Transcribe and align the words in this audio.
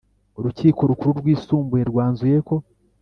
Urukiko 0.39 0.79
rukuru 0.89 1.11
rwisumbuye 1.19 1.83
rwanzuyeko 1.91 2.53